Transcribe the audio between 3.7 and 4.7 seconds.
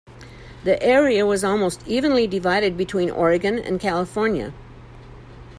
California.